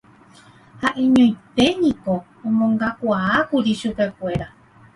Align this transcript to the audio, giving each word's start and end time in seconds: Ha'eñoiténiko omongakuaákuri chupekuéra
Ha'eñoiténiko 0.81 2.13
omongakuaákuri 2.47 3.71
chupekuéra 3.79 4.47